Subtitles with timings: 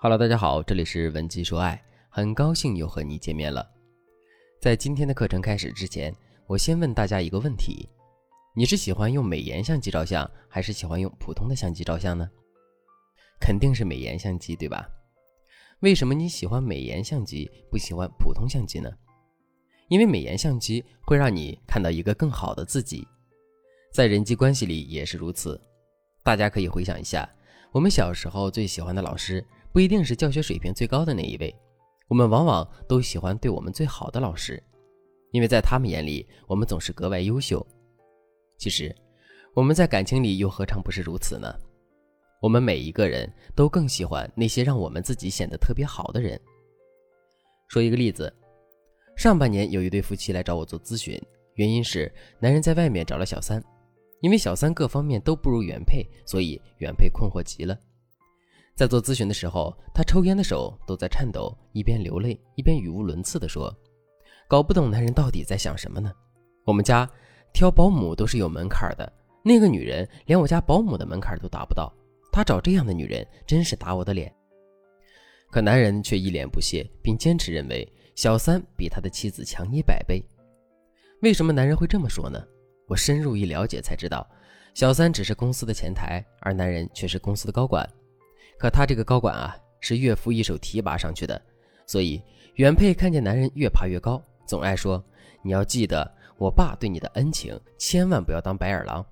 [0.00, 3.68] Hello，大家好，这里是文姬说爱，很高兴又和你见面了。
[4.60, 6.14] 在今天的课程开始之前，
[6.46, 7.88] 我先问大家一个问题：
[8.54, 12.30] 你是喜欢用美颜相机照相，还是喜欢用普通的相机照相呢？
[13.40, 14.88] 肯定是美颜相机，对吧？
[15.80, 18.88] 为什么你喜欢美颜相机，不喜欢普通相机呢？
[19.88, 23.04] 因为美颜相机会让你看到一个更好的自己，
[23.92, 25.60] 在人际关系里也是如此。
[26.22, 27.28] 大家可以回想一下，
[27.72, 29.44] 我们小时候最喜欢的老师。
[29.72, 31.54] 不一定是教学水平最高的那一位，
[32.08, 34.62] 我们往往都喜欢对我们最好的老师，
[35.30, 37.64] 因为在他们眼里，我们总是格外优秀。
[38.56, 38.94] 其实，
[39.54, 41.54] 我们在感情里又何尝不是如此呢？
[42.40, 46.40] 我们每一个人都更喜欢那些让我们自己显得特别好的人。
[47.68, 48.32] 说一个例子，
[49.16, 51.20] 上半年有一对夫妻来找我做咨询，
[51.54, 53.62] 原因是男人在外面找了小三，
[54.22, 57.78] 因为小三各方面都不如原配，所以原配困惑极了。
[58.78, 63.76] 在做咨询的时候，他抽烟的手都在颤抖，一边流泪一边语无伦次地说
[64.46, 66.12] ：“搞不懂男人到底在想什么呢？
[66.64, 67.10] 我们家
[67.52, 69.12] 挑保姆都是有门槛的，
[69.42, 71.92] 那个女人连我家保姆的门槛都达不到，
[72.30, 74.32] 他找这样的女人真是打我的脸。”
[75.50, 80.24] 可男人却一脸不屑，并坚持认为小三比他的妻子强一百倍。
[81.22, 82.40] 为什么男人会这么说呢？
[82.86, 84.24] 我深入一了解才知道，
[84.72, 87.84] 小三只是公司的前台，而男人却是公司的高管。
[88.58, 91.40] 可他这个高管啊，是岳父一手提拔上去的，
[91.86, 92.20] 所以
[92.54, 95.02] 原配看见男人越爬越高，总爱说
[95.42, 99.04] ：“你要记得我爸对你的恩情，千万不要当白眼狼。”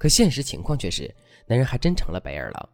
[0.00, 1.14] 可现实情况却是，
[1.46, 2.68] 男人还真成了白眼狼。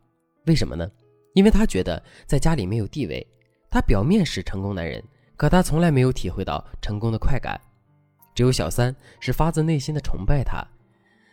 [0.46, 0.88] 为什么呢？
[1.34, 3.26] 因为他觉得在家里没有地位，
[3.68, 5.02] 他表面是成功男人，
[5.36, 7.60] 可他从来没有体会到成功的快感。
[8.34, 10.64] 只有小三是发自内心的崇拜他，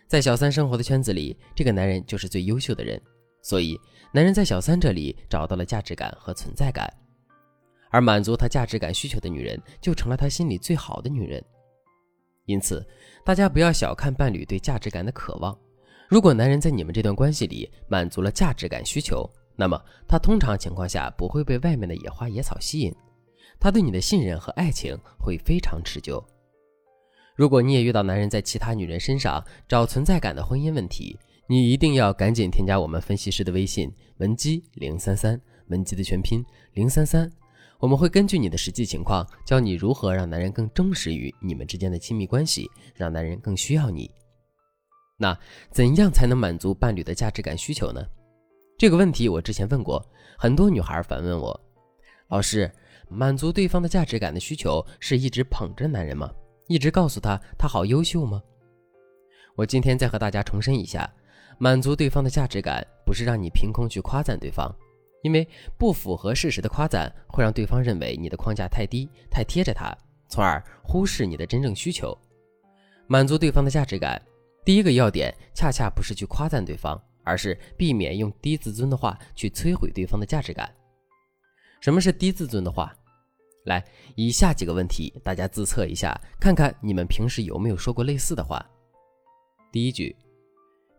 [0.08, 3.00] 在小三生活的圈子里，这个男人就是最优秀的人。
[3.42, 3.80] 所以，
[4.14, 6.92] 男人在小三这里找到了价值感和存在感，
[7.90, 11.44] 而满足他价值感需求的女人就成了他心里最好的女人。
[12.46, 12.86] 因此，
[13.26, 15.58] 大家不要小看伴侣对价值感的渴望。
[16.10, 22.94] 如果男人在你们这段关系里满足了价值感需求，那么他通常情况下不会被外面的野花野草吸引，
[23.60, 26.24] 他对你的信任和爱情会非常持久。
[27.36, 31.18] 如果你也遇到男人在其他女人身上找存在感的婚姻问题，
[31.52, 36.42] 你一定要赶紧添加我们分析师的微信文姬零三三，文姬的全拼
[36.76, 37.30] 零三三，
[37.78, 44.10] 我们会根据你的实际情况，教你如何让男人更忠实于你们之间的亲密关系，让男人更需要你。
[45.18, 45.38] 那
[45.72, 48.02] 怎样才能满足伴侣的价值感需求呢？
[48.78, 50.02] 这个问题我之前问过
[50.38, 51.62] 很多女孩，反问我：
[52.30, 52.72] 老师，
[53.10, 56.32] 满足对方的价值感的需求是一直捧着男人吗？
[56.70, 58.42] 一直告诉他他好优秀吗？
[59.58, 61.14] 我今天再和大家重申一下。
[61.64, 64.76] 满足对方的价值感，不是让你凭空去夸赞对方，
[65.22, 69.96] 因为不符合事实的夸赞会让对方认为你的框架太低、太贴着他，
[70.28, 72.18] 从而忽视你的真正需求。
[73.06, 74.20] 满足对方的价值感，
[74.66, 80.68] 第一个要点恰恰不是去夸赞对方，而是避免用低自尊的话去摧毁对方的价值感。
[81.80, 82.92] 什么是低自尊的话？
[83.66, 83.86] 来，
[84.16, 88.68] 以下几个问题大家自测一下，看看你们平时有没有说过类似的话。
[89.72, 90.16] 第一句。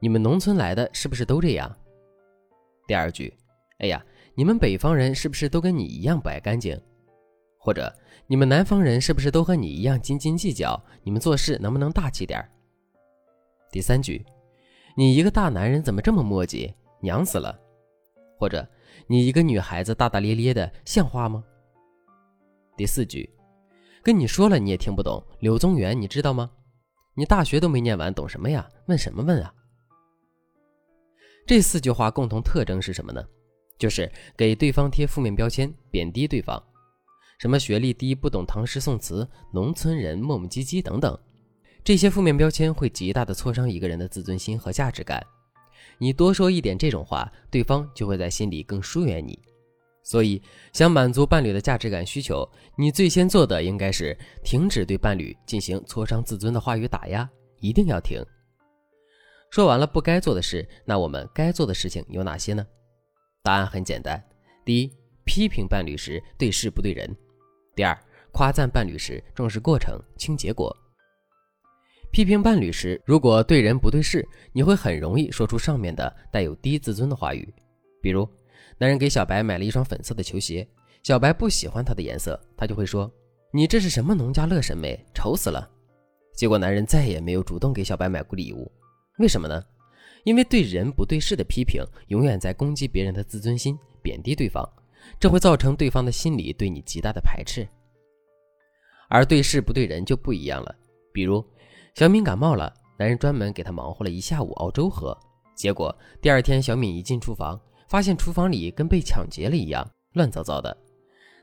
[0.03, 1.73] 你们农村来的是不是都这样？
[2.89, 3.33] 第二句，
[3.79, 4.05] 哎呀，
[4.35, 6.77] 你们北方人是不是都跟你一样不爱干净？
[7.57, 7.95] 或者
[8.27, 10.77] 你们南方人是不是都和你一样斤斤计较？
[11.05, 12.45] 你们做事能不能大气点
[13.71, 14.27] 第三句，
[14.97, 17.57] 你一个大男人怎么这么磨叽，娘死了？
[18.37, 18.67] 或者
[19.07, 21.45] 你一个女孩子大大咧咧的像话吗？
[22.77, 23.31] 第四句，
[24.03, 26.51] 跟你说了你也听不懂，柳宗元你知道吗？
[27.15, 28.69] 你大学都没念完，懂什么呀？
[28.87, 29.55] 问什么问啊？
[31.47, 33.23] 这四句话共同特征是什么呢？
[33.79, 36.63] 就是给对方贴负面标签，贬低对方，
[37.39, 41.19] 什么学历低、不懂唐诗宋词、农村人、磨磨唧唧等等，
[41.83, 45.21] 这些负面标签会极大的挫伤一个人的自尊心和价值感。
[45.99, 49.37] 你多说一点这种话，对方就会在心里更疏远你。
[50.05, 50.41] 所以，
[50.73, 57.29] 想满足伴侣的价值感需求，你最先做的应该是停止对伴侣进行挫伤自尊的话语打压，
[57.61, 58.21] 一定要停。
[59.53, 62.67] 说完了不该做的事，那我们该做的事情有哪些呢？
[63.43, 64.19] 答案很简单：
[64.65, 64.91] 第一，
[65.27, 67.07] 批评伴侣时对事不对人；
[67.77, 67.95] 第二，
[68.33, 70.75] 夸赞伴侣时重视过程轻结果。
[72.11, 77.47] 批评伴侣时，如果对人不对事，你会很容易说出上面的带有低自尊的话语。
[78.01, 78.27] 比如，
[78.79, 80.67] 男人给小白买了一双粉色的球鞋，
[81.03, 83.13] 小白不喜欢它的颜色，他就会说
[83.53, 85.71] ：“你这是什么农家乐审美，丑死了。”
[86.35, 88.73] 结果男人再也没有主动给小白买过礼物。
[89.23, 89.65] 为什么呢？
[90.25, 94.69] 因为对人不对事的批评，永远在攻击别人的自尊心，贬低对方，
[95.21, 97.65] 这会造成对方的心理对你极大的排斥。
[99.09, 100.75] 而对事不对人就不一样了。
[101.13, 101.45] 比如，
[101.95, 105.17] 小敏感冒了，男人专门给她忙活了一下午熬粥喝，
[105.55, 110.77] 结果第二天小敏一进厨房，发现厨房里跟被抢劫了一样，乱糟糟的。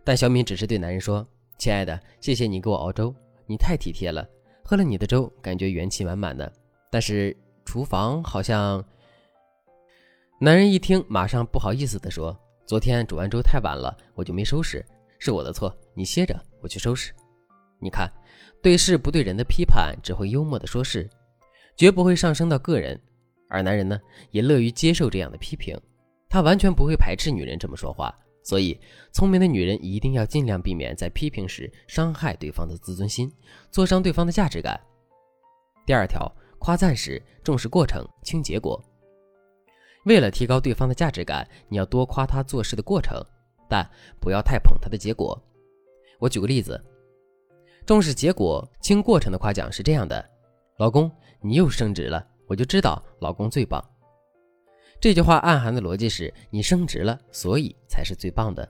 [0.04, 1.26] 但小敏只是对男人说
[1.58, 3.16] ：“亲爱的，谢谢你给我熬粥，
[3.48, 4.28] 你太体贴了。
[4.66, 6.52] 喝了你的粥，感觉元气满满的。
[6.92, 7.36] 但是
[7.70, 8.84] 厨房好像……”
[10.42, 12.36] 男人一听，马上不好意思地说
[12.66, 14.84] ：“昨天煮完粥太晚了，我就没收拾，
[15.20, 15.72] 是我的错。
[15.94, 17.14] 你歇着，我去收拾。”
[17.80, 18.12] 你看，
[18.60, 21.08] 对事不对人的批判，只会幽默地说事，
[21.78, 23.00] 绝不会上升到个人。
[23.50, 24.00] 而男人呢，
[24.32, 25.80] 也乐于接受这样的批评，
[26.28, 28.12] 他完全不会排斥女人这么说话。
[28.42, 28.80] 所以，
[29.12, 33.32] 聪明的女人一定要尽量避免在批评时伤害对方的自尊心，
[33.70, 34.80] 挫伤对方的价值感。
[35.86, 38.82] 第二条，夸赞时重视过程，轻结果。
[40.06, 43.22] 为了提高对方的价值感，你要多夸他做事的过程，
[43.70, 43.90] 但
[44.20, 45.42] 不要太捧他的结果。
[46.20, 46.82] 我举个例子，
[47.86, 50.24] 重视结果轻过程的夸奖是这样的：
[50.78, 51.12] 老公，
[51.42, 53.84] 你又升职了，我就知道老公最棒。
[55.02, 58.68] 这句话暗含的逻辑是你升职了，所以才是最棒的。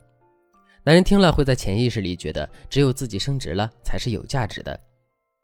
[0.84, 4.80] 男人听了会在潜意识里觉得只有自己升职了才是有价值的。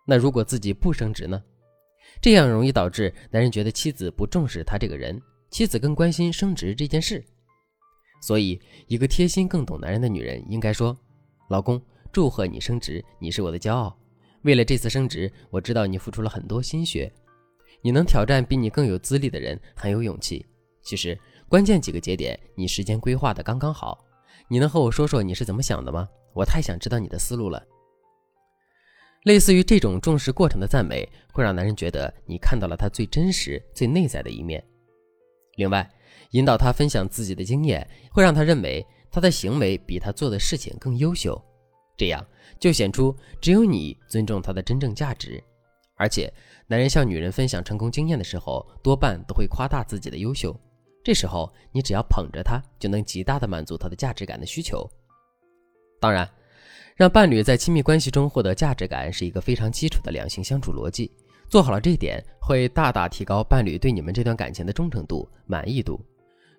[0.08, 1.42] 那如果自己不升职呢？
[2.22, 5.22] 这样容易导致男人觉得妻子不重视他这个人，
[5.52, 7.24] 妻子更关心升职这件事。
[8.22, 10.98] 所以，一个贴心更懂男人的女人应该说
[11.50, 11.80] ：“老公，
[12.12, 13.96] 祝贺你升职，你是我的骄傲。
[14.42, 17.12] 为了这次升职，我知道你付出了很多心血。
[17.82, 20.44] 你能挑战比你更有资历的人，很有勇气。”
[20.82, 24.04] 其实关键几个节点，你时间规划的刚刚好。
[24.48, 26.08] 你能和我说说你是怎么想的吗？
[26.34, 27.64] 我太想知道你的思路了。
[29.26, 34.64] 类似于这种重视过程的赞美，会让男人觉得你看到了他最真实、最内在的一面。
[35.56, 35.92] 另外，
[36.32, 41.42] 引导他分享自己的经验，会让他认为他的行为比他做的事情更优秀。
[41.98, 42.24] 这样
[42.60, 45.44] 就显出只有你尊重他的真正价值。
[45.96, 46.32] 而且，
[46.68, 50.56] 男人向女人分享成功经验的时候，多半都会夸大自己的优秀。
[51.04, 54.88] 这时候，你只要捧着他，就能极大的满足他的价值感的需求。
[56.00, 56.30] 当然，
[56.96, 61.12] 让伴侣在亲密关系中获得价值感是一个非常基础的两性相处逻辑。
[61.50, 66.00] 做好了这一点，会大大提高伴侣对你们这段感情的忠诚度、满意度。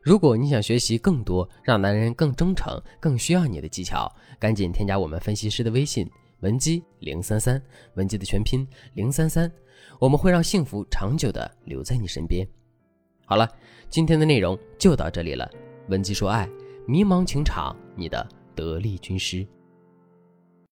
[0.03, 6.07] 如果你想学习更多让男人更忠诚、更需要你的技巧，赶紧添加我们分析师的微信
[6.41, 7.61] 文姬零三三，
[7.95, 9.51] 文姬的全拼零三三，
[9.99, 12.47] 我们会让幸福长久的留在你身边。
[13.25, 13.49] 好了，
[13.89, 15.51] 今天的内容就到这里了。
[15.89, 16.47] 文姬说爱，
[16.87, 18.25] 迷茫情场，你的
[18.55, 19.47] 得力军师。